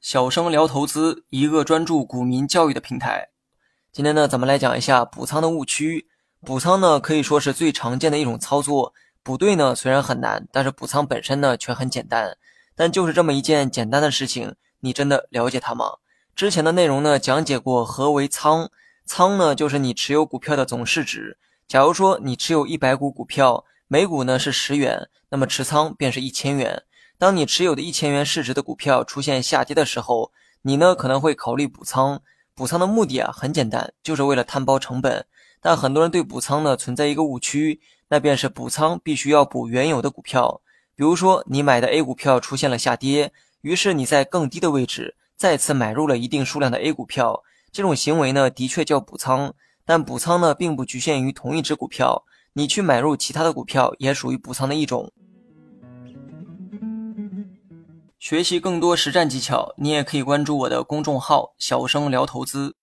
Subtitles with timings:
[0.00, 3.28] 小生聊投资，一个专注股民教育的平台。
[3.92, 6.08] 今天呢，咱们来讲一下补仓的误区。
[6.40, 8.92] 补仓呢，可以说是最常见的一种操作。
[9.22, 12.36] 补对呢，虽然很难，但是补仓本身呢，却很简单。
[12.74, 15.98] 但就是这么一件简单的事情，你真的了解它吗？
[16.34, 18.68] 之前的内容呢，讲解过何为仓。
[19.04, 21.38] 仓呢，就是你持有股票的总市值。
[21.68, 26.82] 假如说你持有一百股股票，每股呢是十元，那么持仓便是一千元。
[27.18, 32.20] 当你持有的一千元市值的股票出现下跌的时候，你呢可能会考虑补仓。
[32.54, 35.24] 补仓的目的啊很简单，就是为了摊薄成本。
[35.62, 40.60] 但很多人对补仓呢存在一个误区，那便是补仓必须要补原有的股票。
[40.94, 47.42] 比如说你买的 A 股票出现了下跌，于是你在更低的位置再次买入了一定数量的 A 股票。
[47.72, 49.54] 这种行为呢的确叫补仓，
[49.86, 55.10] 但补仓呢并不局限于同一只股票，你去买入其他的股票也属于补仓的一种。
[58.18, 62.74] 学习更多实战技巧，你也可以关注我的公众号“小生聊投资”。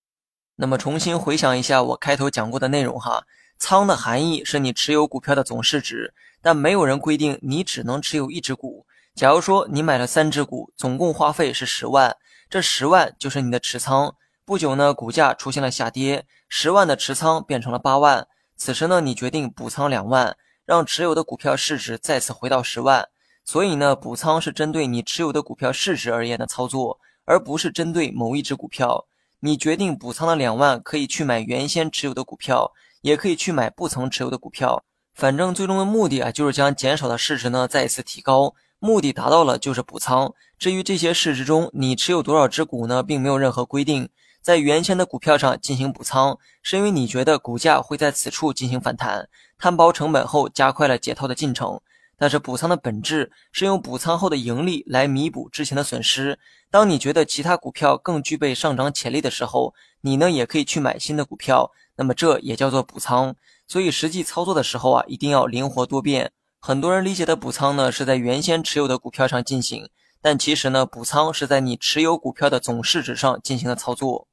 [0.56, 3.24] 那么，重新回想一下我开头讲过的内容哈。
[3.58, 8.86] 仓的含义是你持有股票的总市值，但没有人规定你只能持有一只股。
[9.16, 12.16] 假如说你买了三只股，总共花费是十万，
[12.48, 14.14] 这十万就是你的持仓。
[14.44, 18.28] 不久呢，股价出现了下跌，十万的持仓变成了八万。
[18.56, 23.08] 此时呢，你决定补仓两万，让持有的股票市值再次回到十万。
[23.44, 29.06] 所以呢，补仓是针对你持有的股票市值而言的操作，而不是针对某一只股票。
[29.40, 34.82] 你决定补仓的两万，可以去买原先持有的股票，也可以去买不曾持有的股票。
[35.14, 38.54] 反正最终的目的啊，就是将减少的市值呢再一次提高。
[38.78, 40.32] 目的达到了就是补仓。
[40.58, 44.08] 至于这些市值中你持有多少只股呢，并没有任何规定。
[44.40, 51.80] 在原先的股票上进行补仓，是因为你觉得股价会在此处进行反弹，摊薄成本后加快了解套的进程。
[52.16, 56.38] 但是补仓的本质是用补仓后的盈利来弥补之前的损失。
[56.70, 61.70] 当你觉得其他股票更具备上涨潜力的时候，你呢也可以去买新的股票。
[61.96, 63.36] 那么这也叫做补仓。
[63.66, 66.32] 所以实际操作的时候啊，一定要灵活多变。
[66.60, 69.88] 很多人理解的补仓呢，是在原先持有的股票上进行，
[70.20, 74.26] 但其实呢，补仓是在你持有股票的总市值上进行的操作。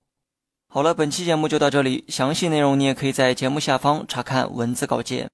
[0.68, 5.30] 好了，本期节目就到这里，详细内容你也可以在节目下方查看文字稿件。